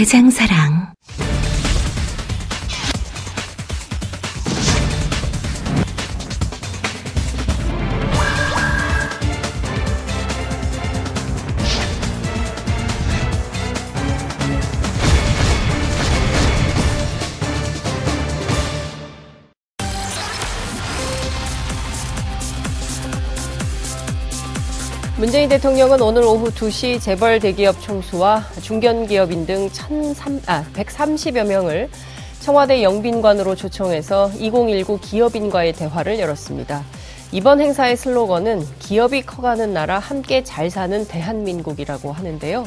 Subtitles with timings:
[0.00, 0.79] 대장사랑.
[25.30, 31.88] 문재인 대통령은 오늘 오후 2시 재벌 대기업 총수와 중견기업인 등 1,300, 아, 130여 명을
[32.40, 36.82] 청와대 영빈관으로 초청해서 2019 기업인과의 대화를 열었습니다.
[37.30, 42.66] 이번 행사의 슬로건은 기업이 커가는 나라 함께 잘 사는 대한민국이라고 하는데요.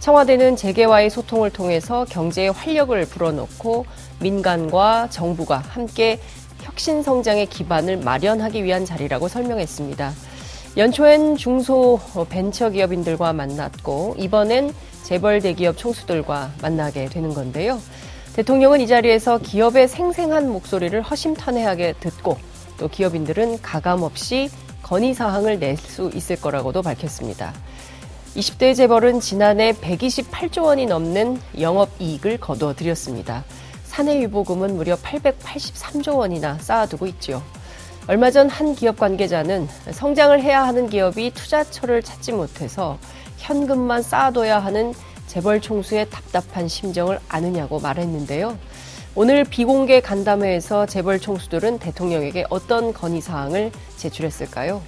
[0.00, 3.86] 청와대는 재계와의 소통을 통해서 경제에 활력을 불어넣고
[4.18, 6.18] 민간과 정부가 함께
[6.62, 10.12] 혁신 성장의 기반을 마련하기 위한 자리라고 설명했습니다.
[10.76, 17.80] 연초엔 중소 벤처 기업인들과 만났고 이번엔 재벌 대기업 총수들과 만나게 되는 건데요.
[18.34, 22.38] 대통령은 이 자리에서 기업의 생생한 목소리를 허심탄회하게 듣고
[22.78, 24.48] 또 기업인들은 가감 없이
[24.82, 27.52] 건의 사항을 낼 수 있을 거라고도 밝혔습니다.
[28.36, 33.44] 20대 재벌은 지난해 128조 원이 넘는 영업 이익을 거둬들였습니다.
[33.84, 37.42] 사내 유보금은 무려 883조 원이나 쌓아두고 있지요.
[38.10, 42.98] 얼마 전 한 기업 관계자는 성장을 해야 하는 기업이 투자처를 찾지 못해서
[43.38, 44.92] 현금만 쌓아둬야 하는
[45.28, 48.58] 재벌 총수의 답답한 심정을 아느냐고 말했는데요.
[49.14, 54.82] 오늘 비공개 간담회에서 재벌 총수들은 대통령에게 어떤 건의 사항을 제출했을까요?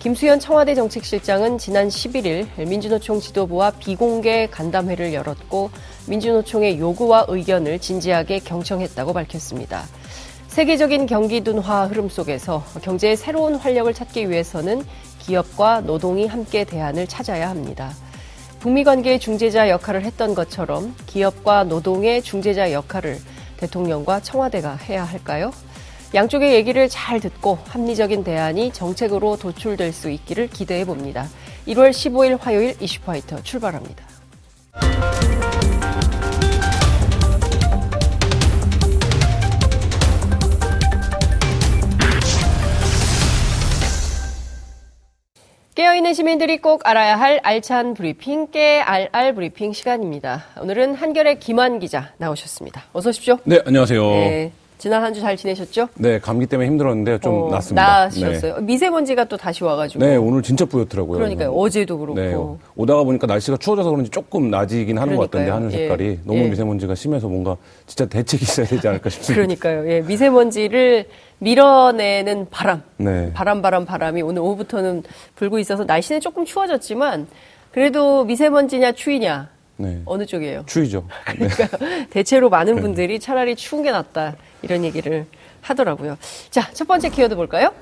[0.00, 5.70] 김수현 청와대 정책실장은 지난 11일 민주노총 지도부와 비공개 간담회를 열었고
[6.08, 9.84] 민주노총의 요구와 의견을 진지하게 경청했다고 밝혔습니다.
[10.50, 14.84] 세계적인 경기 둔화 흐름 속에서 경제의 새로운 활력을 찾기 위해서는
[15.20, 17.92] 기업과 노동이 함께 대안을 찾아야 합니다.
[18.58, 23.18] 북미 관계의 중재자 역할을 했던 것처럼 기업과 노동의 중재자 역할을
[23.58, 25.52] 대통령과 청와대가 해야 할까요?
[26.14, 31.28] 양쪽의 얘기를 잘 듣고 합리적인 대안이 정책으로 도출될 수 있기를 기대해 봅니다.
[31.68, 34.04] 1월 15일 화요일 이슈파이터 출발합니다.
[45.80, 50.44] 깨어있는 시민들이 꼭 알아야 할 알찬 브리핑, 깨알알 브리핑 시간입니다.
[50.60, 52.82] 오늘은 한결의 김한 기자 나오셨습니다.
[52.92, 53.38] 어서 오십시오.
[53.44, 54.02] 네, 안녕하세요.
[54.02, 55.88] 네, 지난 한 주 잘 지내셨죠?
[55.94, 57.82] 네, 감기 때문에 힘들었는데 좀 어, 낫습니다.
[58.10, 58.56] 나으셨어요.
[58.56, 58.60] 네.
[58.60, 60.04] 미세먼지가 또 다시 와가지고.
[60.04, 61.16] 네, 오늘 진짜 뿌옇더라고요.
[61.16, 61.50] 그러니까요.
[61.52, 62.20] 어제도 그렇고.
[62.20, 62.34] 네,
[62.76, 65.18] 오다가 보니까 날씨가 추워져서 그런지 조금 낮이긴 하는 그러니까요.
[65.18, 66.18] 것 같던데 하늘 색깔이 예.
[66.26, 66.48] 너무 예.
[66.50, 69.34] 미세먼지가 심해서 뭔가 진짜 대책이 있어야 되지 않을까 싶습니다.
[69.34, 69.90] 그러니까요.
[69.90, 71.06] 예, 미세먼지를
[71.40, 72.82] 밀어내는 바람.
[72.96, 73.32] 네.
[73.32, 75.02] 바람, 바람, 바람이 오늘 오후부터는
[75.34, 77.26] 불고 있어서 날씨는 조금 추워졌지만
[77.72, 80.02] 그래도 미세먼지냐 추위냐 네.
[80.04, 80.64] 어느 쪽이에요?
[80.66, 81.06] 추위죠.
[81.24, 81.68] 그러니까
[82.10, 82.82] 대체로 많은 네.
[82.82, 85.26] 분들이 차라리 추운 게 낫다 이런 얘기를
[85.62, 86.16] 하더라고요.
[86.50, 87.72] 자, 첫 번째 키워드 볼까요?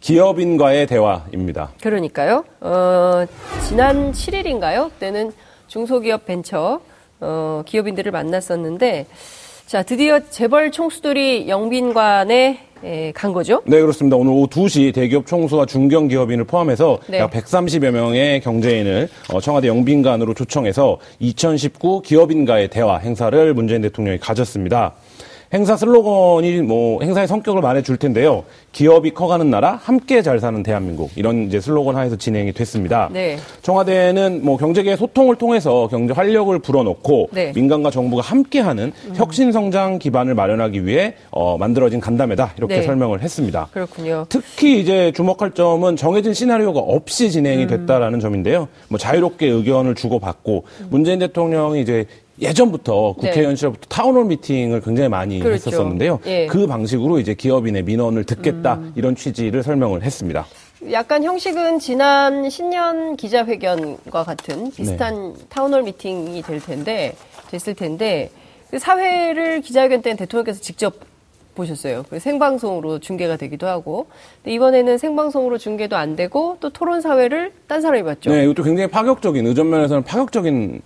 [0.00, 1.72] 기업인과의 대화입니다.
[1.82, 2.44] 그러니까요.
[2.60, 3.24] 어,
[3.66, 4.90] 지난 7일인가요?
[4.90, 5.32] 그때는
[5.66, 6.80] 중소기업 벤처
[7.20, 9.06] 어, 기업인들을 만났었는데
[9.66, 13.62] 자, 드디어 재벌 총수들이 영빈관에 예, 간 거죠?
[13.66, 14.16] 네, 그렇습니다.
[14.16, 17.18] 오늘 오후 2시 대기업 총수와 중견기업인을 포함해서 네.
[17.18, 24.94] 약 130여 명의 경제인을 어, 청와대 영빈관으로 초청해서 2019 기업인과의 대화 행사를 문재인 대통령이 가졌습니다.
[25.52, 28.44] 행사 슬로건이 뭐 행사의 성격을 말해줄 텐데요.
[28.72, 33.08] 기업이 커가는 나라, 함께 잘 사는 대한민국 이런 이제 슬로건 하에서 진행이 됐습니다.
[33.10, 33.38] 네.
[33.62, 37.52] 청와대는 뭐 경제계 소통을 통해서 경제 활력을 불어넣고 네.
[37.54, 39.12] 민간과 정부가 함께하는 음.
[39.14, 42.82] 혁신 성장 기반을 마련하기 위해 어, 만들어진 간담회다 이렇게 네.
[42.82, 43.68] 설명을 했습니다.
[43.72, 44.26] 그렇군요.
[44.28, 47.68] 특히 이제 주목할 점은 정해진 시나리오가 없이 진행이 음.
[47.68, 48.68] 됐다라는 점인데요.
[48.88, 50.86] 뭐 자유롭게 의견을 주고받고 음.
[50.90, 52.04] 문재인 대통령이 이제
[52.40, 53.72] 예전부터 국회의원 네.
[53.88, 55.70] 타운홀 미팅을 굉장히 많이 그렇죠.
[55.70, 56.20] 했었었는데요.
[56.26, 56.46] 예.
[56.46, 58.92] 그 방식으로 이제 기업인의 민원을 듣겠다 음.
[58.94, 60.46] 이런 취지를 설명을 했습니다.
[60.92, 65.44] 약간 형식은 지난 신년 기자회견과 같은 비슷한 네.
[65.48, 67.14] 타운홀 미팅이 될 텐데
[67.50, 68.30] 됐을 텐데
[68.70, 70.94] 그 사회를 기자회견 때는 대통령께서 직접
[71.58, 72.04] 보셨어요.
[72.16, 74.06] 생방송으로 중계가 되기도 하고.
[74.46, 78.30] 이번에는 생방송으로 중계도 안 되고 또 토론 사회를 딴 사람이 봤죠.
[78.30, 80.80] 네, 이것도 굉장히 파격적인 의전 면에서는 파격적인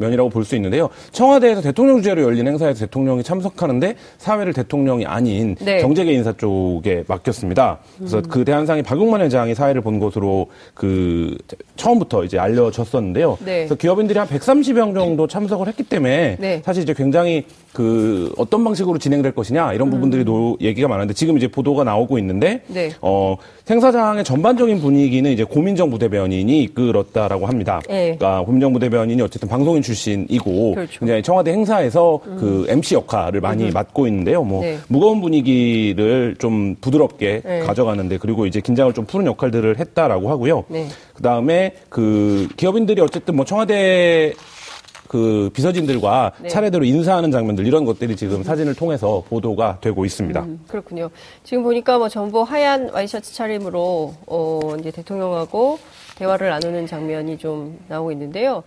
[0.00, 0.88] 면이라고 볼 수 있는데요.
[1.12, 5.80] 청와대에서 대통령 주재로 열린 행사에서 대통령이 참석하는데 사회를 대통령이 아닌 네.
[5.80, 7.78] 경제계 인사 쪽에 맡겼습니다.
[7.98, 8.22] 그래서 음.
[8.28, 11.36] 그 대한상이 박용만 회장이 사회를 본 것으로 그
[11.76, 13.38] 처음부터 이제 알려졌었는데요.
[13.44, 13.58] 네.
[13.58, 16.62] 그래서 기업인들이 한 130명 정도 참석을 했기 때문에 네.
[16.64, 19.90] 사실 이제 굉장히 그 어떤 방식으로 진행될 것이냐 이런 음.
[19.92, 22.90] 부분들이 노, 얘기가 많은데 지금 이제 보도가 나오고 있는데 네.
[23.00, 23.36] 어
[23.70, 27.80] 행사장의 전반적인 분위기는 이제 고민정 부대변인이 이끌었다라고 합니다.
[27.88, 28.16] 네.
[28.16, 31.00] 그러니까 고민정 부대변인이 어쨌든 방송인 출신이고 그렇죠.
[31.00, 32.36] 굉장히 청와대 행사에서 음.
[32.38, 33.70] 그 MC 역할을 많이 음.
[33.72, 34.42] 맡고 있는데요.
[34.44, 34.78] 뭐 네.
[34.88, 37.60] 무거운 분위기를 좀 부드럽게 네.
[37.60, 40.64] 가져가는데 그리고 이제 긴장을 좀 푸는 역할들을 했다라고 하고요.
[40.68, 40.86] 네.
[41.14, 44.32] 그다음에 그 기업인들이 어쨌든 뭐 청와대
[45.08, 46.48] 그 비서진들과 네.
[46.48, 50.40] 차례대로 인사하는 장면들 이런 것들이 지금 사진을 통해서 보도가 되고 있습니다.
[50.40, 51.10] 음, 그렇군요.
[51.42, 55.80] 지금 보니까 뭐 전부 하얀 와이셔츠 차림으로 어 이제 대통령하고
[56.14, 58.62] 대화를 나누는 장면이 좀 나오고 있는데요.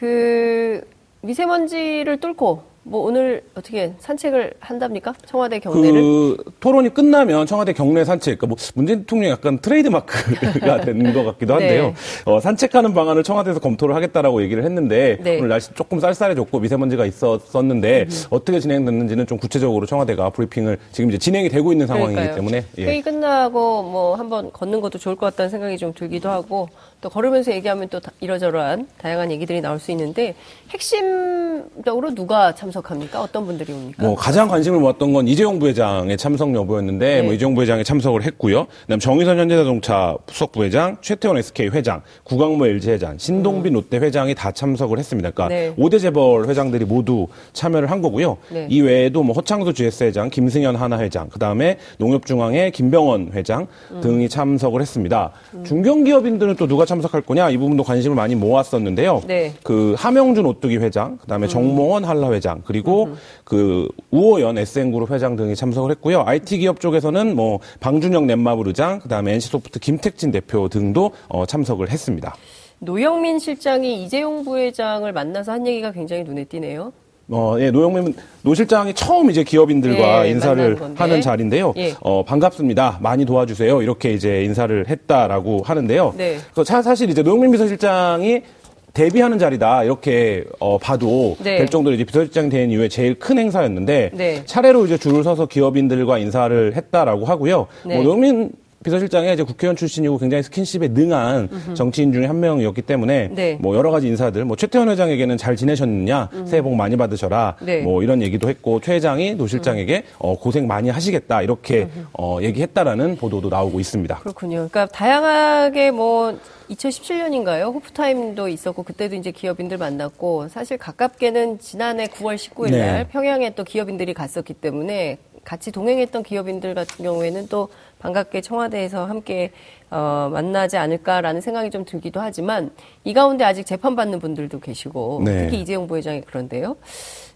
[0.00, 0.80] 그
[1.20, 5.12] 미세먼지를 뚫고 뭐 오늘 어떻게 산책을 한답니까?
[5.26, 6.00] 청와대 경내를?
[6.00, 11.24] 그 토론이 끝나면 청와대 경내 산책, 그러니까 뭐 문재인 대통령 약간 트레이드 마크가 된 것
[11.24, 11.88] 같기도 한데요.
[11.88, 11.94] 네.
[12.24, 15.38] 어, 산책하는 방안을 청와대에서 검토를 하겠다라고 얘기를 했는데 네.
[15.38, 18.24] 오늘 날씨 조금 쌀쌀해졌고 미세먼지가 있었었는데 음.
[18.30, 22.36] 어떻게 진행됐는지는 좀 구체적으로 청와대가 브리핑을 지금 이제 진행이 되고 있는 상황이기 그러니까요.
[22.36, 22.84] 때문에 예.
[22.86, 26.68] 회의 끝나고 뭐 한번 걷는 것도 좋을 것 같다는 생각이 좀 들기도 하고
[27.00, 30.34] 또 걸으면서 얘기하면 또 이러저러한 다양한 얘기들이 나올 수 있는데
[30.70, 33.22] 핵심적으로 누가 참 석합니까?
[33.22, 34.02] 어떤 분들이 옵니까?
[34.02, 37.22] 뭐 가장 관심을 모았던 건 이재용 부회장의 참석 여부였는데 네.
[37.22, 38.66] 뭐 이재용 부회장이 참석을 했고요.
[38.82, 43.74] 그다음 정의선 현대자동차 수석 부회장, 최태원 SK 회장, 구광모 LG 회장, 신동빈 음.
[43.74, 45.30] 롯데 회장이 다 참석을 했습니다.
[45.30, 45.74] 그러니까 네.
[45.76, 48.36] 5대 재벌 회장들이 모두 참여를 한 거고요.
[48.50, 48.66] 네.
[48.70, 54.00] 이 외에도 뭐 허창수 GS 회장, 김승현 하나 회장, 그다음에 농협중앙회 김병원 회장 음.
[54.00, 55.32] 등이 참석을 했습니다.
[55.54, 55.64] 음.
[55.64, 59.22] 중견기업인들은 또 누가 참석할 거냐 이 부분도 관심을 많이 모았었는데요.
[59.26, 59.54] 네.
[59.62, 61.48] 그 하명준 오뚜기 회장, 그다음에 음.
[61.48, 63.16] 정몽원 한라 회장, 그리고 음.
[63.44, 66.22] 그 우오현 SM그룹 회장 등이 참석을 했고요.
[66.26, 72.34] IT 기업 쪽에서는 뭐 방준혁 넷마블 의장, 그다음에 NC소프트 김택진 대표 등도 어, 참석을 했습니다.
[72.78, 76.92] 노영민 실장이 이재용 부회장을 만나서 한 얘기가 굉장히 눈에 띄네요.
[77.32, 81.74] 어, 예, 노영민 노 실장이 처음 이제 기업인들과 예, 인사를 하는 자리인데요.
[81.76, 81.94] 예.
[82.00, 82.98] 어, 반갑습니다.
[83.00, 83.82] 많이 도와주세요.
[83.82, 86.14] 이렇게 이제 인사를 했다라고 하는데요.
[86.16, 86.38] 네.
[86.52, 88.42] 그래서 사실 이제 노영민 비서실장이
[88.92, 91.58] 데뷔하는 자리다 이렇게 어, 봐도 네.
[91.58, 94.42] 될 정도로 이제 비서실장이 된 이후에 제일 큰 행사였는데 네.
[94.44, 97.66] 차례로 이제 줄을 서서 기업인들과 인사를 했다라고 하고요.
[97.86, 97.94] 네.
[97.94, 98.50] 뭐 노영민
[98.82, 101.74] 비서실장이 이제 국회의원 출신이고 굉장히 스킨십에 능한 음흠.
[101.74, 103.58] 정치인 중에 한 명이었기 때문에 네.
[103.60, 106.46] 뭐 여러 가지 인사들 뭐 최태원 회장에게는 잘 지내셨느냐 음.
[106.46, 107.82] 새해 복 많이 받으셔라 네.
[107.82, 110.14] 뭐 이런 얘기도 했고 최 회장이 노 실장에게 음.
[110.18, 114.16] 어, 고생 많이 하시겠다 이렇게 어, 얘기했다라는 보도도 나오고 있습니다.
[114.20, 114.56] 그렇군요.
[114.56, 116.38] 그러니까 다양하게 뭐
[116.70, 117.74] 2017년인가요?
[117.74, 123.08] 호프타임도 있었고 그때도 이제 기업인들 만났고 사실 가깝게는 지난해 9월 19일 날 네.
[123.10, 127.68] 평양에 또 기업인들이 갔었기 때문에 같이 동행했던 기업인들 같은 경우에는 또
[128.00, 129.52] 반갑게 청와대에서 함께
[129.90, 132.70] 어, 만나지 않을까라는 생각이 좀 들기도 하지만
[133.04, 135.44] 이 가운데 아직 재판받는 분들도 계시고 네.
[135.44, 136.76] 특히 이재용 부회장이 그런데요.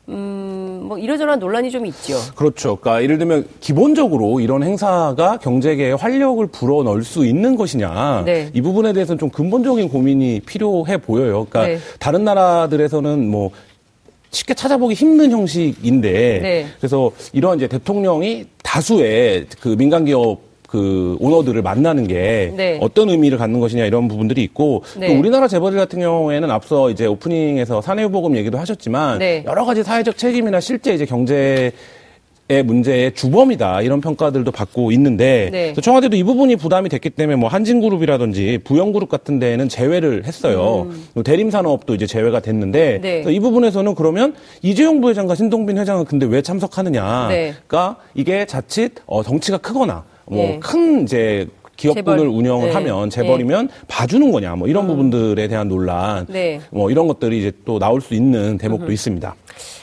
[0.09, 2.15] 음, 뭐 이러저러한 논란이 좀 있죠.
[2.35, 2.77] 그렇죠.
[2.77, 8.23] 그러니까 예를 들면 기본적으로 이런 행사가 경제계에 활력을 불어 넣을 수 있는 것이냐.
[8.25, 8.51] 네.
[8.53, 11.47] 이 부분에 대해서는 좀 근본적인 고민이 필요해 보여요.
[11.49, 11.79] 그러니까 네.
[11.99, 13.51] 다른 나라들에서는 뭐
[14.31, 16.67] 쉽게 찾아보기 힘든 형식인데 네.
[16.79, 22.79] 그래서 이런 이제 대통령이 다수의 그 민간 기업 그 오너들을 만나는 게 네.
[22.81, 25.07] 어떤 의미를 갖는 것이냐 이런 부분들이 있고 네.
[25.07, 29.45] 또 우리나라 재벌들 같은 경우에는 앞서 이제 오프닝에서 사내후보금 얘기도 하셨지만 네.
[29.47, 31.71] 여러 가지 사회적 책임이나 실제 이제 경제
[32.49, 35.73] 의 문제의 주범이다 이런 평가들도 받고 있는데 네.
[35.73, 40.89] 청와대도 이 부분이 부담이 됐기 때문에 뭐 한진그룹이라든지 부영그룹 같은 데는 제외를 했어요.
[40.91, 41.07] 음.
[41.15, 43.25] 뭐 대림산업도 이제 제외가 됐는데 네.
[43.29, 47.55] 이 부분에서는 그러면 이재용 부회장과 신동빈 회장은 근데 왜 참석하느냐가 네.
[48.15, 51.03] 이게 자칫 어, 덩치가 크거나 뭐큰 네.
[51.03, 52.29] 이제 기업군을 재벌.
[52.29, 52.73] 운영을 네.
[52.75, 53.73] 하면 재벌이면 네.
[53.89, 54.89] 봐주는 거냐 뭐 이런 음.
[54.89, 56.61] 부분들에 대한 논란 네.
[56.71, 58.93] 뭐 이런 것들이 이제 또 나올 수 있는 대목도 음.
[58.93, 59.35] 있습니다.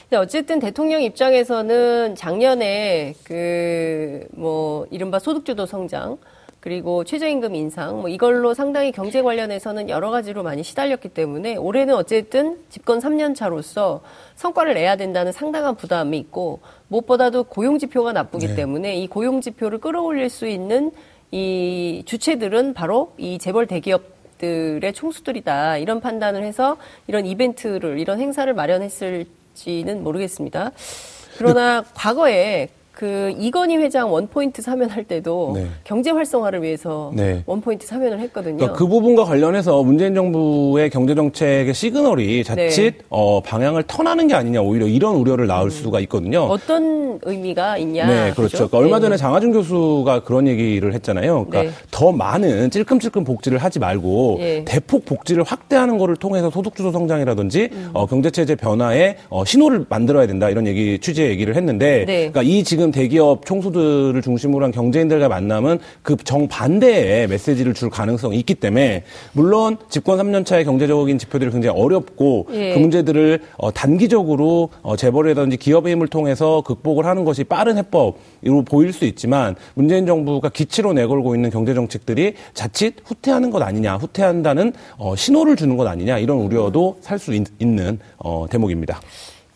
[0.10, 6.17] 근데 어쨌든 대통령 입장에서는 작년에 그 뭐 이른바 소득주도 성장
[6.61, 12.59] 그리고 최저임금 인상 뭐 이걸로 상당히 경제 관련해서는 여러 가지로 많이 시달렸기 때문에 올해는 어쨌든
[12.69, 14.01] 집권 3년 차로서
[14.35, 18.55] 성과를 내야 된다는 상당한 부담이 있고 무엇보다도 고용 지표가 나쁘기 네.
[18.55, 20.91] 때문에 이 고용 지표를 끌어올릴 수 있는
[21.31, 26.77] 이 주체들은 바로 이 재벌 대기업 들의 총수들이다 이런 판단을 해서
[27.07, 30.71] 이런 이벤트를 이런 행사를 마련했을지는 모르겠습니다.
[31.37, 35.65] 그러나 과거에 그 이건희 회장 원포인트 사면할 때도 네.
[35.83, 37.41] 경제 활성화를 위해서 네.
[37.45, 38.57] 원포인트 사면을 했거든요.
[38.57, 43.05] 그러니까 그 부분과 관련해서 문재인 정부의 경제 정책의 시그널이 자칫 네.
[43.10, 45.69] 어, 방향을 턴하는 게 아니냐 오히려 이런 우려를 낳을 음.
[45.69, 46.41] 수가 있거든요.
[46.41, 48.07] 어떤 의미가 있냐?
[48.07, 48.57] 네, 그렇죠.
[48.57, 49.03] 그러니까 얼마 네.
[49.03, 51.45] 전에 장하준 교수가 그런 얘기를 했잖아요.
[51.45, 51.86] 그러니까 네.
[51.91, 54.65] 더 많은 찔끔찔끔 복지를 하지 말고 예.
[54.65, 57.89] 대폭 복지를 확대하는 것을 통해서 소득 주도 성장이라든지 음.
[57.93, 62.29] 어, 경제 체제 변화에 어, 신호를 만들어야 된다 이런 얘기 취지의 얘기를 했는데, 네.
[62.29, 68.55] 그러니까 이 지금 대기업 총수들을 중심으로 한 경제인들과 만남은 그 정반대의 메시지를 줄 가능성이 있기
[68.55, 72.73] 때문에 물론 집권 3년 차의 경제적인 지표들이 굉장히 어렵고 예.
[72.73, 78.93] 그 문제들을 어, 단기적으로 어, 재벌이라든지 기업의 힘을 통해서 극복을 하는 것이 빠른 해법으로 보일
[78.93, 85.15] 수 있지만 문재인 정부가 기치로 내걸고 있는 경제 정책들이 자칫 후퇴하는 것 아니냐, 후퇴한다는 어,
[85.15, 89.00] 신호를 주는 것 아니냐 이런 우려도 살 수 있는 어, 대목입니다.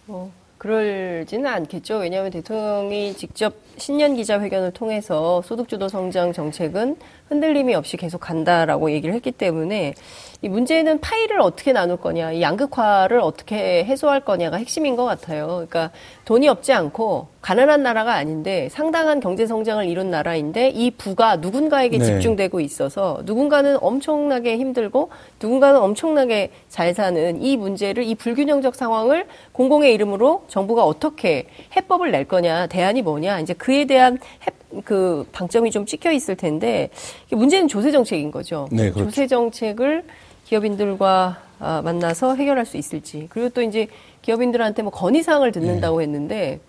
[0.08, 0.32] 어.
[0.58, 1.98] 그럴지는 않겠죠.
[1.98, 6.96] 왜냐하면 대통령이 직접 신년 기자회견을 통해서 소득주도 성장 정책은
[7.28, 9.96] 흔들림이 없이 계속 간다라고 얘기를 했기 때문에
[10.44, 15.48] 이 문제는 파일을 어떻게 나눌 거냐, 이 양극화를 어떻게 해소할 거냐가 핵심인 것 같아요.
[15.48, 15.90] 그러니까
[16.26, 22.06] 돈이 없지 않고 가난한 나라가 아닌데 상당한 경제 성장을 이룬 나라인데 이 부가 누군가에게 네.
[22.06, 25.10] 집중되고 있어서 누군가는 엄청나게 힘들고
[25.42, 32.26] 누군가는 엄청나게 잘 사는 이 문제를 이 불균형적 상황을 공공의 이름으로 정부가 어떻게 해법을 낼
[32.26, 34.52] 거냐, 대안이 뭐냐, 이제 그에 대한 해,
[34.84, 36.90] 그 방점이 좀 찍혀 있을 텐데
[37.32, 38.68] 문제는 조세 정책인 거죠.
[38.72, 39.10] 네, 그렇죠.
[39.10, 40.04] 조세 정책을
[40.46, 43.28] 기업인들과 아, 만나서 해결할 수 있을지.
[43.30, 43.88] 그리고 또 이제
[44.22, 46.04] 기업인들한테 뭐 건의 사항을 듣는다고 네.
[46.04, 46.60] 했는데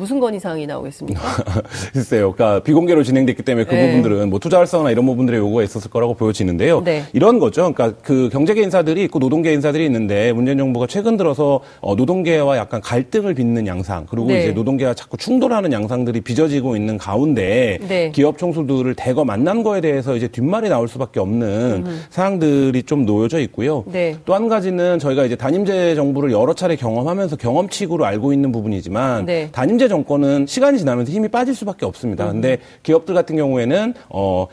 [0.00, 1.20] 무슨 건의사항이 나오겠습니까?
[1.92, 2.32] 글쎄요.
[2.32, 3.86] 그러니까 비공개로 진행됐기 때문에 그 네.
[3.86, 6.82] 부분들은 뭐 투자 활성화나 이런 부분들의 요구가 있었을 거라고 보여지는데요.
[6.82, 7.04] 네.
[7.12, 7.72] 이런 거죠.
[7.72, 12.80] 그러니까 그 경제계 인사들이 있고 노동계 인사들이 있는데 문재인 정부가 최근 들어서 어, 노동계와 약간
[12.80, 14.40] 갈등을 빚는 양상 그리고 네.
[14.40, 18.10] 이제 노동계와 자꾸 충돌하는 양상들이 빚어지고 있는 가운데 네.
[18.12, 22.02] 기업 총수들을 대거 만난 거에 대해서 이제 뒷말이 나올 수밖에 없는 음.
[22.08, 23.84] 사항들이 좀 놓여져 있고요.
[23.86, 24.16] 네.
[24.24, 29.48] 또한 가지는 저희가 이제 단임제 정부를 여러 차례 경험하면서 경험칙으로 알고 있는 부분이지만 네.
[29.52, 32.24] 단임제 정권은 시간이 지나면서 힘이 빠질 수밖에 없습니다.
[32.28, 32.32] 음.
[32.32, 34.46] 근데 기업들 같은 경우에는 어,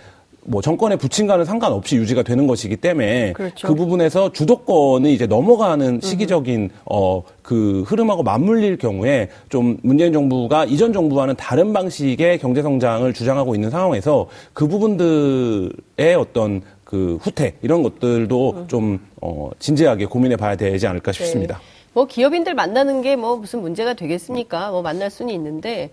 [0.49, 3.67] 뭐 정권의 부친과는 상관없이 유지가 되는 것이기 때문에 그렇죠.
[3.67, 6.01] 그 부분에서 주도권이 이제 넘어가는 음.
[6.01, 13.13] 시기적인 어 그 흐름하고 맞물릴 경우에 좀 문재인 정부가 이전 정부와는 다른 방식의 경제 성장을
[13.13, 18.67] 주장하고 있는 상황에서 그 부분들의 어떤 그 후퇴 이런 것들도 음.
[18.67, 21.17] 좀 어, 진지하게 고민해 봐야 되지 않을까 네.
[21.17, 21.57] 싶습니다.
[21.57, 21.76] 네.
[21.97, 24.69] 뭐 기업인들 만나는 게 뭐 무슨 문제가 되겠습니까?
[24.69, 25.89] 뭐 만날 수는 있는데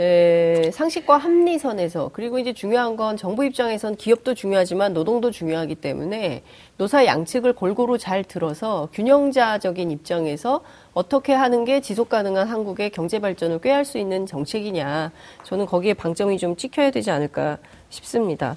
[0.00, 6.42] 에, 상식과 합리선에서 그리고 이제 중요한 건 정부 입장에선 기업도 중요하지만 노동도 중요하기 때문에
[6.76, 13.60] 노사 양측을 골고루 잘 들어서 균형자적인 입장에서 어떻게 하는 게 지속 가능한 한국의 경제 발전을
[13.60, 15.12] 꾀할 수 있는 정책이냐
[15.44, 17.58] 저는 거기에 방점이 좀 찍혀야 되지 않을까
[17.90, 18.56] 싶습니다.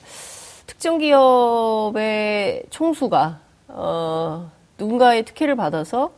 [0.66, 6.10] 특정 기업의 총수가 어, 누군가의 특혜를 받아서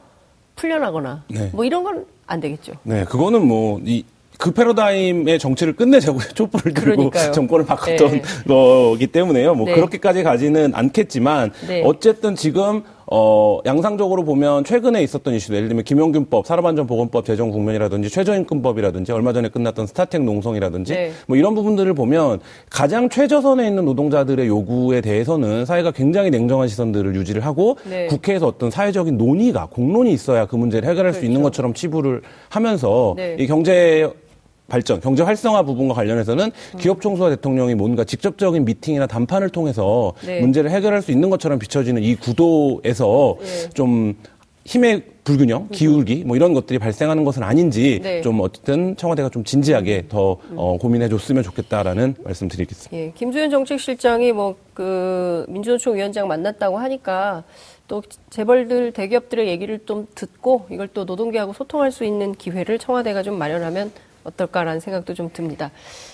[0.60, 1.50] 풀려나거나 네.
[1.54, 2.74] 뭐 이런 건 안 되겠죠.
[2.84, 4.06] 네, 그거는 뭐이
[4.38, 7.32] 그 패러다임의 정치를 끝내자고 촛불을 들고 그러니까요.
[7.34, 8.22] 정권을 바꿨던 네.
[8.48, 9.56] 거기 때문에요.
[9.56, 9.74] 뭐 네.
[9.74, 11.82] 그렇게까지 가지는 않겠지만 네.
[11.84, 19.12] 어쨌든 지금 어, 양상적으로 보면 최근에 있었던 이슈, 예를 들면 김용균법, 산업안전보건법 제정 국면이라든지 최저임금법이라든지
[19.12, 21.12] 얼마 전에 끝났던 스타텍 농성이라든지 네.
[21.28, 22.40] 뭐 이런 부분들을 보면
[22.70, 28.06] 가장 최저선에 있는 노동자들의 요구에 대해서는 사회가 굉장히 냉정한 시선들을 유지를 하고 네.
[28.08, 31.20] 국회에서 어떤 사회적인 논의가 공론이 있어야 그 문제를 해결할 그렇죠.
[31.20, 31.52] 수 있는 그렇죠.
[31.52, 33.38] 것처럼 치부를 하면서 네.
[33.40, 34.08] 이 경제
[34.70, 40.40] 발전, 경제 활성화 부분과 관련해서는 기업 총수와 대통령이 뭔가 직접적인 미팅이나 담판을 통해서 네.
[40.40, 43.70] 문제를 해결할 수 있는 것처럼 비춰지는 이 구도에서 네.
[43.74, 44.16] 좀
[44.66, 48.22] 힘의 불균형, 기울기 뭐 이런 것들이 발생하는 것은 아닌지 네.
[48.22, 52.98] 좀 어쨌든 청와대가 좀 진지하게 더 어, 고민해 줬으면 좋겠다라는 말씀드리겠습니다.
[52.98, 57.44] 예, 김수현 정책실장이 뭐 그 민주노총 위원장 만났다고 하니까
[57.90, 63.38] 또 재벌들 대기업들의 얘기를 좀 듣고 이걸 또 노동계하고 소통할 수 있는 기회를 청와대가 좀
[63.38, 63.92] 마련하면
[64.24, 65.72] 어떨까라는 생각도 좀 듭니다.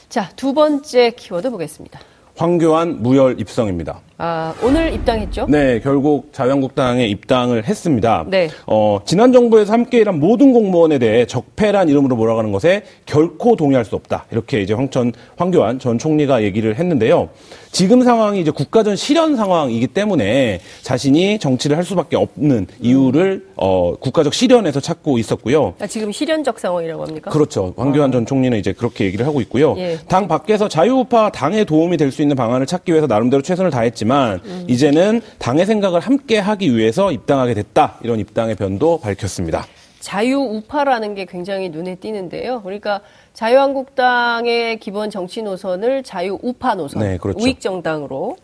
[0.09, 2.00] 자, 두 번째 키워드 보겠습니다.
[2.38, 4.01] 황교안 무혈 입성입니다.
[4.17, 5.45] 아, 오늘 입당했죠?
[5.50, 8.24] 네, 결국 자유한국당에 입당을 했습니다.
[8.27, 8.48] 네.
[8.65, 13.95] 어, 지난 정부에서 함께 일한 모든 공무원에 대해 적폐란 이름으로 몰아가는 것에 결코 동의할 수
[13.95, 14.25] 없다.
[14.31, 17.27] 이렇게 이제 황천, 황교안 전 총리가 얘기를 했는데요.
[17.74, 24.34] 지금 상황이 이제 국가전 실현 상황이기 때문에 자신이 정치를 할 수밖에 없는 이유를 어, 국가적
[24.34, 25.74] 실현에서 찾고 있었고요.
[25.79, 27.31] 아, 지금 실현적 상황이라고 합니까?
[27.31, 27.74] 그렇죠.
[27.75, 28.13] 황교안 아.
[28.13, 29.75] 전 총리는 이제 그렇게 얘기를 하고 있고요.
[29.77, 29.98] 예.
[30.07, 34.04] 당 밖에서 자유우파 당에 도움이 될 수 있는 방안을 찾기 위해서 나름대로 최선을 다했지만
[34.45, 34.65] 음.
[34.67, 37.97] 이제는 당의 생각을 함께 하기 위해서 입당하게 됐다.
[38.03, 39.65] 이런 입당의 변도 밝혔습니다.
[40.00, 42.62] 자유우파라는 게 굉장히 눈에 띄는데요.
[42.62, 43.01] 그러니까
[43.33, 47.43] 자유한국당의 기본 정치 노선을 자유우파 노선, 네, 그렇죠.
[47.43, 48.38] 우익정당으로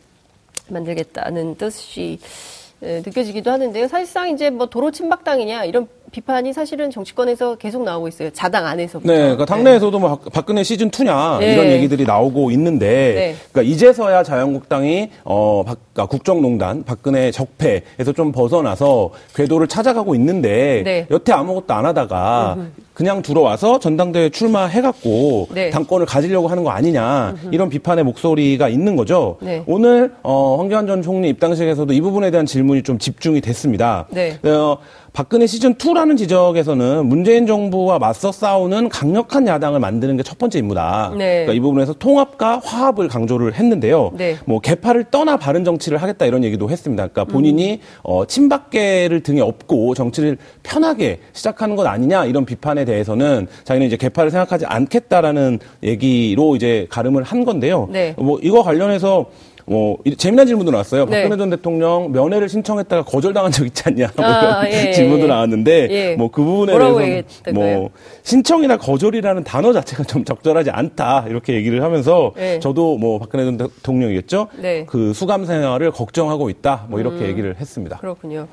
[0.69, 2.19] 만들겠다는 뜻이
[2.81, 3.87] 느껴지기도 하는데요.
[3.87, 8.31] 사실상 이제 뭐 도로 침박당이냐 이런 비판이 사실은 정치권에서 계속 나오고 있어요.
[8.31, 9.11] 자당 안에서부터.
[9.11, 11.53] 네, 그러니까 당내에서도 뭐 박근혜 시즌 2냐 네.
[11.53, 13.35] 이런 얘기들이 나오고 있는데, 네.
[13.51, 21.07] 그러니까 이제서야 자유한국당이 어 박, 그러니까 국정농단 박근혜 적폐에서 좀 벗어나서 궤도를 찾아가고 있는데 네.
[21.11, 22.71] 여태 아무것도 안 하다가 음흠.
[23.01, 25.71] 그냥 들어와서 전당대회 출마해갖고 네.
[25.71, 27.49] 당권을 가지려고 하는 거 아니냐 음흠.
[27.51, 29.37] 이런 비판의 목소리가 있는 거죠.
[29.41, 29.63] 네.
[29.65, 34.05] 오늘 어, 황교안 전 총리 입당식에서도 이 부분에 대한 질문이 좀 집중이 됐습니다.
[34.11, 34.37] 네.
[34.43, 34.77] 어,
[35.13, 41.09] 박근혜 시즌 2라는 지적에서는 문재인 정부와 맞서 싸우는 강력한 야당을 만드는 게 첫 번째 임무다.
[41.17, 41.45] 네.
[41.45, 44.11] 그러니까 이 부분에서 통합과 화합을 강조를 했는데요.
[44.13, 44.37] 네.
[44.45, 47.07] 뭐 개파를 떠나 바른 정치를 하겠다 이런 얘기도 했습니다.
[47.07, 47.77] 그러니까 본인이 음.
[48.03, 53.97] 어, 친박계를 등에 업고 정치를 편하게 시작하는 것 아니냐 이런 비판에 대해 서는 자기는 이제
[53.97, 57.87] 개파를 생각하지 않겠다라는 얘기로 이제 가름을 한 건데요.
[57.91, 58.13] 네.
[58.17, 59.27] 뭐 이거 관련해서
[59.65, 61.05] 뭐 재미난 질문도 나왔어요.
[61.05, 61.23] 네.
[61.23, 65.27] 박근혜 전 대통령 면회를 신청했다가 거절당한 적 있지 않냐 뭐 아, 예, 예, 질문도 예.
[65.27, 66.15] 나왔는데 예.
[66.15, 67.89] 뭐그 부분에 대해서 뭐
[68.23, 72.59] 신청이나 거절이라는 단어 자체가 좀 적절하지 않다 이렇게 얘기를 하면서 예.
[72.59, 74.47] 저도 뭐 박근혜 전 대통령이겠죠.
[74.57, 74.85] 네.
[74.87, 77.97] 그 수감 생활을 걱정하고 있다 뭐 이렇게 음, 얘기를 했습니다.
[77.97, 78.47] 그렇군요.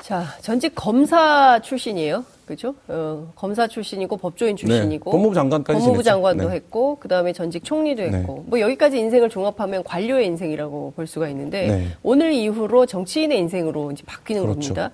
[0.00, 2.24] 자 전직 검사 출신이에요.
[2.52, 2.74] 그죠?
[2.88, 4.60] 어, 검사 출신이고 법조인 네.
[4.60, 6.56] 출신이고 네, 법무부 장관까지 법무부 장관도 네.
[6.56, 8.10] 했고 그다음에 전직 총리도 네.
[8.10, 8.42] 했고 네.
[8.46, 11.86] 뭐 여기까지 인생을 종합하면 관료의 인생이라고 볼 수가 있는데 네.
[12.02, 14.74] 오늘 이후로 정치인의 인생으로 이제 바뀌는 그렇죠.
[14.74, 14.90] 겁니다.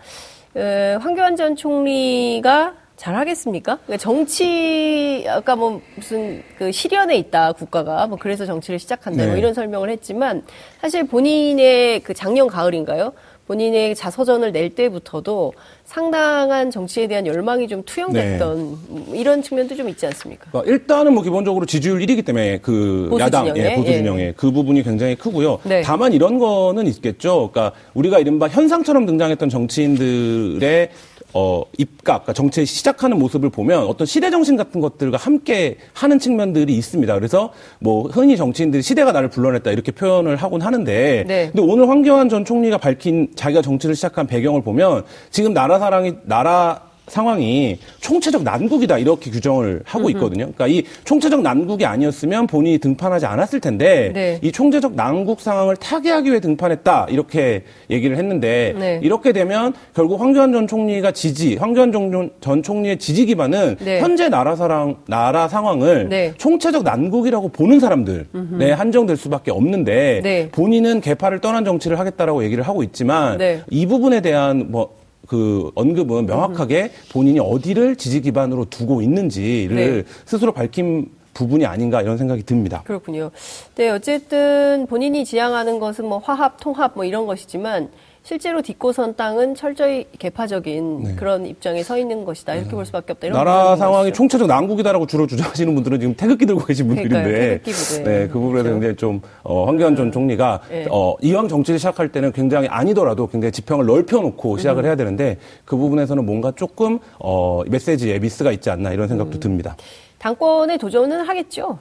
[0.57, 3.79] 에, 황교안 전 총리가 잘하겠습니까?
[3.87, 9.55] 그러니까 정치 아까 뭐 무슨 그 시련에 있다 국가가 뭐 그래서 정치를 시작한다 뭐 이런
[9.55, 10.45] 설명을 했지만
[10.81, 13.13] 사실 본인의 그 작년 가을인가요?
[13.49, 19.19] 본인의 자서전을 낼 때부터도 상당한 정치에 대한 열망이 좀 투영됐던 네.
[19.19, 20.51] 이런 측면도 좀 있지 않습니까?
[20.51, 24.35] 그러니까 일단은 뭐 기본적으로 지지율 1위기 때문에 그 보수 야당 진영에, 예, 보수 진영의 예.
[24.37, 25.61] 그 부분이 굉장히 크고요.
[25.65, 25.81] 네.
[25.81, 27.49] 다만 이런 거는 있겠죠.
[27.51, 30.91] 그러니까 우리가 이른바 현상처럼 등장했던 정치인들의
[31.35, 36.75] 어, 입각, 그러니까 정치에 시작하는 모습을 보면 어떤 시대 정신 같은 것들과 함께 하는 측면들이
[36.75, 37.15] 있습니다.
[37.15, 41.51] 그래서 뭐 흔히 정치인들이 시대가 나를 불러냈다 이렇게 표현을 하곤 하는데, 네.
[41.53, 46.88] 근데 오늘 황교안 전 총리가 밝힌 자기가 정치를 시작한 배경을 보면 지금 나라 사랑이 나라
[47.11, 50.51] 상황이 총체적 난국이다 이렇게 규정을 하고 있거든요.
[50.53, 54.39] 그러니까 이 총체적 난국이 아니었으면 본인이 등판하지 않았을 텐데 네.
[54.43, 59.01] 이 총체적 난국 상황을 타개하기 위해 등판했다 이렇게 얘기를 했는데 네.
[59.03, 61.93] 이렇게 되면 결국 황교안 전 총리가 지지, 황교안
[62.41, 64.01] 전 총리의 지지 기반은 네.
[64.01, 66.33] 현재 나라 사랑 나라 상황을 네.
[66.37, 68.27] 총체적 난국이라고 보는 사람들
[68.61, 70.49] 에 한정될 수밖에 없는데 네.
[70.51, 73.63] 본인은 개파를 떠난 정치를 하겠다라고 얘기를 하고 있지만 네.
[73.71, 74.98] 이 부분에 대한 뭐
[75.29, 80.05] 그 언급은 명확하게 본인이 어디를 지지 기반으로 두고 있는지를 네.
[80.25, 82.83] 스스로 밝힌 부분이 아닌가 이런 생각이 듭니다.
[82.85, 83.31] 그렇군요.
[83.77, 87.91] 네, 어쨌든 본인이 지향하는 것은 뭐 화합, 통합 뭐 이런 것이지만
[88.29, 91.15] 실제로 딛고선 땅은 철저히 개파적인 네.
[91.15, 92.57] 그런 입장에 서 있는 것이다.
[92.57, 92.75] 이렇게 네.
[92.77, 93.29] 볼 수밖에 없다.
[93.31, 94.13] 나라 상황이.
[94.13, 99.23] 총체적 난국이다라고 주로 주장하시는 분들은 지금 태극기 들고 계신 분들인데, 네, 그 부분에 굉장히 좀
[99.43, 100.87] 어, 황교안 전 총리가 네.
[100.91, 104.87] 어, 이왕 정치를 시작할 때는 굉장히 아니더라도 굉장히 지평을 넓혀놓고 시작을 음.
[104.89, 109.41] 해야 되는데 그 부분에서는 뭔가 조금 어, 메시지에 미스가 있지 않나 이런 생각도 음.
[109.41, 109.75] 듭니다.
[110.19, 111.79] 당권에 도전은 하겠죠.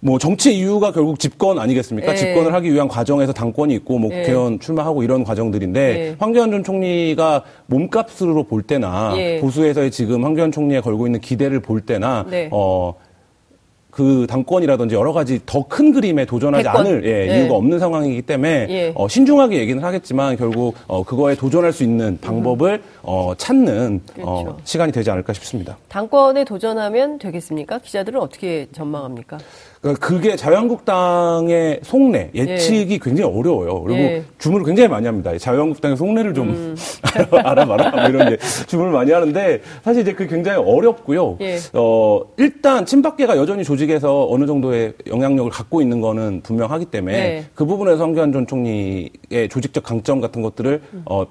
[0.00, 2.12] 뭐 정치 이유가 결국 집권 아니겠습니까?
[2.12, 2.16] 예.
[2.16, 4.18] 집권을 하기 위한 과정에서 당권이 있고 뭐 예.
[4.20, 6.16] 국회의원 출마하고 이런 과정들인데 예.
[6.18, 9.40] 황교안 전 총리가 몸값으로 볼 때나 예.
[9.40, 12.48] 보수에서의 지금 황교안 총리에 걸고 있는 기대를 볼 때나 네.
[12.52, 16.80] 어그 당권이라든지 여러 가지 더 큰 그림에 도전하지 대권.
[16.86, 17.40] 않을 예, 예.
[17.40, 18.92] 이유가 없는 상황이기 때문에 예.
[18.94, 22.82] 어, 신중하게 얘기는 하겠지만 결국 어, 그거에 도전할 수 있는 방법을 음.
[23.02, 24.58] 어, 찾는 어, 그렇죠.
[24.62, 25.76] 시간이 되지 않을까 싶습니다.
[25.88, 27.78] 당권에 도전하면 되겠습니까?
[27.78, 29.38] 기자들은 어떻게 전망합니까?
[29.80, 32.98] 그러니까 그게 자유한국당의 속내 예측이 예.
[32.98, 33.82] 굉장히 어려워요.
[33.82, 34.24] 그리고 예.
[34.38, 35.36] 주문을 굉장히 많이 합니다.
[35.38, 36.76] 자유한국당의 속내를 좀 음.
[37.32, 38.36] 알아봐라 뭐 이런
[38.66, 41.38] 주문을 많이 하는데 사실 이제 그 굉장히 어렵고요.
[41.40, 41.58] 예.
[41.74, 47.44] 어 일단 친박계가 여전히 조직에서 어느 정도의 영향력을 갖고 있는 거는 분명하기 때문에 네.
[47.54, 51.02] 그 부분에서 황교안 전 총리의 조직적 강점 같은 것들을 음.
[51.06, 51.24] 어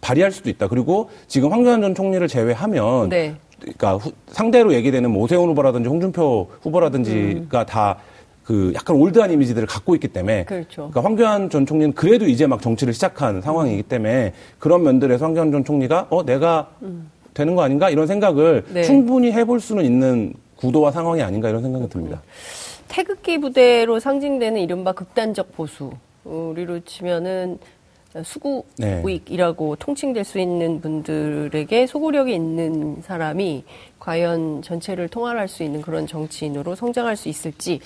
[0.00, 0.68] 발휘할 수도 있다.
[0.68, 3.34] 그리고 지금 황교안 전 총리를 제외하면 네.
[3.60, 7.66] 그러니까 후, 상대로 얘기되는 뭐 오세훈 후보라든지 홍준표 후보라든지가 음.
[7.66, 10.90] 다그 약간 올드한 이미지들을 갖고 있기 때문에 그렇죠.
[10.90, 15.64] 그러니까 황교안 전 총리는 그래도 이제 막 정치를 시작한 상황이기 때문에 그런 면들에서 황교안 전
[15.64, 17.10] 총리가 어 내가 음.
[17.32, 18.82] 되는 거 아닌가 이런 생각을 네.
[18.82, 22.22] 충분히 해볼 수는 있는 구도와 상황이 아닌가 이런 생각이 듭니다.
[22.88, 25.90] 태극기 부대로 상징되는 이른바 극단적 보수
[26.24, 27.58] 우리로 치면은
[28.22, 29.84] 수구익이라고 네.
[29.84, 33.64] 통칭될 수 있는 분들에게 소구력이 있는 사람이
[33.98, 37.80] 과연 전체를 통할할 수 있는 그런 정치인으로 성장할 수 있을지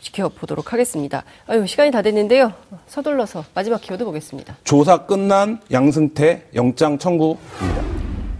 [0.00, 1.24] 지켜보도록 하겠습니다.
[1.46, 2.52] 아유, 시간이 다 됐는데요.
[2.86, 4.56] 서둘러서 마지막 키워드 보겠습니다.
[4.64, 7.82] 조사 끝난 양승태 영장 청구입니다.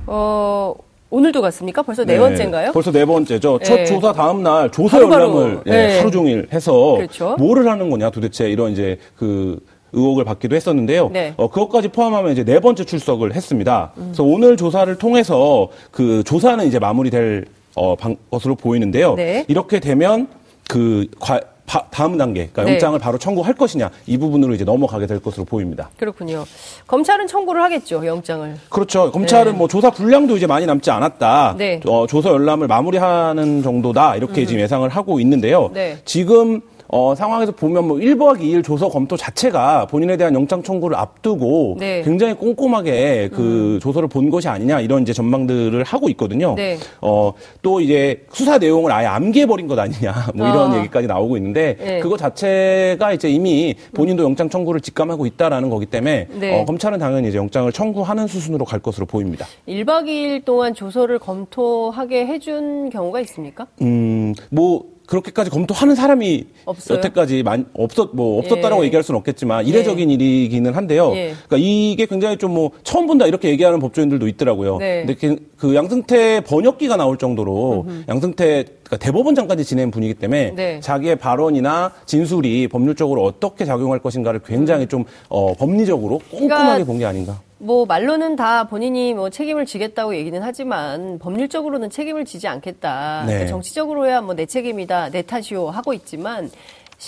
[0.07, 0.74] 어,
[1.11, 1.83] 오늘도 갔습니까?
[1.83, 2.72] 벌써 네, 네 번째인가요?
[2.72, 3.61] 벌써 네 번째죠.
[3.61, 3.85] 첫 네.
[3.85, 5.87] 조사 다음 날 조사 바로 열람을 네.
[5.87, 5.98] 네.
[5.98, 7.37] 하루 종일 해서 그렇죠.
[7.38, 9.61] 뭐를 하는 거냐 도대체 이런 이제 그
[9.94, 11.11] 의혹을 받기도 했었는데요.
[11.12, 11.35] 네.
[11.37, 13.92] 어, 그것까지 포함하면 이제 네 번째 출석을 했습니다.
[13.96, 14.02] 음.
[14.07, 19.14] 그래서 오늘 조사를 통해서 그 조사는 이제 마무리될 어, 방, 것으로 보이는데요.
[19.14, 19.44] 네.
[19.48, 20.28] 이렇게 되면
[20.68, 22.72] 그 과, 바, 다음 단계, 그러니까 네.
[22.72, 25.90] 영장을 바로 청구할 것이냐 이 부분으로 이제 넘어가게 될 것으로 보입니다.
[25.96, 26.44] 그렇군요.
[26.87, 28.57] 검찰은 청구를 하겠죠, 영장을.
[28.68, 29.11] 그렇죠.
[29.11, 29.59] 검찰은 네.
[29.59, 31.54] 뭐 조사 분량도 이제 많이 남지 않았다.
[31.57, 31.80] 네.
[31.87, 34.46] 어, 조사 열람을 마무리하는 정도다 이렇게 음.
[34.46, 35.70] 지금 예상을 하고 있는데요.
[35.72, 35.98] 네.
[36.04, 36.61] 지금
[36.96, 42.02] 어, 상황에서 보면 뭐 1박 2일 조서 검토 자체가 본인에 대한 영장 청구를 앞두고 네.
[42.02, 43.80] 굉장히 꼼꼼하게 그 음.
[43.80, 46.54] 조서를 본 것이 아니냐 이런 이제 전망들을 하고 있거든요.
[46.54, 46.78] 네.
[47.00, 50.78] 어, 또 이제 수사 내용을 아예 암기해버린 것 아니냐 뭐 이런 아.
[50.78, 51.98] 얘기까지 나오고 있는데 네.
[51.98, 56.61] 그거 자체가 이제 이미 본인도 영장 청구를 직감하고 있다라는 거기 때문에 네.
[56.61, 59.46] 어, 검찰은 당연히 이제 영장을 청구하는 수순으로 갈 것으로 보입니다.
[59.66, 63.66] 1박 2일 동안 조서를 검토하게 해준 경우가 있습니까?
[63.83, 66.98] 음, 뭐 그렇게까지 검토하는 사람이 없어요?
[66.98, 68.86] 여태까지 많, 없었 뭐 없었다라고 예.
[68.86, 70.14] 얘기할 수는 없겠지만 이례적인 예.
[70.14, 71.12] 일이기는 한데요.
[71.14, 71.34] 예.
[71.46, 74.78] 그러니까 이게 굉장히 좀 뭐 처음 본다 이렇게 얘기하는 법조인들도 있더라고요.
[74.78, 75.04] 네.
[75.04, 78.04] 근데 그, 그 양승태 번역기가 나올 정도로 음흠.
[78.08, 80.80] 양승태 그러니까 대법원장까지 지낸 분이기 때문에 네.
[80.80, 87.40] 자기의 발언이나 진술이 법률적으로 어떻게 작용할 것인가를 굉장히 좀 어, 법리적으로 꼼꼼하게 그러니까 본게 아닌가.
[87.64, 93.24] 뭐 말로는 다 본인이 뭐 책임을 지겠다고 얘기는 하지만 법률적으로는 책임을 지지 않겠다.
[93.27, 93.46] 네.
[93.46, 96.50] 정치적으로야 뭐 내 책임이다, 내 탓이요 하고 있지만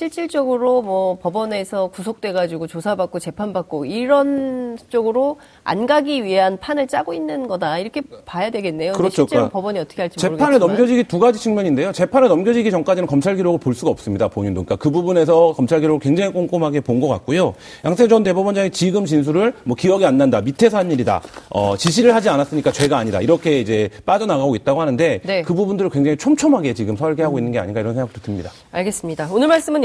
[0.06, 7.78] 실질적으로 뭐 법원에서 구속돼가지고 조사받고 재판받고 이런 쪽으로 안 가기 위한 판을 짜고 있는 거다
[7.78, 8.92] 이렇게 봐야 되겠네요.
[8.92, 9.22] 그렇죠.
[9.22, 10.68] 실제로 그러니까 법원이 어떻게 할지 재판에 모르겠지만.
[10.68, 11.92] 넘겨지기 두 가지 측면인데요.
[11.92, 14.28] 재판에 넘겨지기 전까지는 검찰 기록을 볼 수가 없습니다.
[14.28, 17.54] 본인도 그러니까 그 부분에서 검찰 기록을 굉장히 꼼꼼하게 본 것 같고요.
[17.86, 22.28] 양세 전 대법원장이 지금 진술을 뭐 기억이 안 난다, 밑에서 한 일이다, 어, 지시를 하지
[22.28, 25.42] 않았으니까 죄가 아니다 이렇게 이제 빠져나가고 있다고 하는데 네.
[25.42, 27.38] 그 부분들을 굉장히 촘촘하게 지금 설계하고 음.
[27.38, 28.50] 있는 게 아닌가 이런 생각도 듭니다.
[28.72, 29.28] 알겠습니다.
[29.30, 29.84] 오늘 말씀은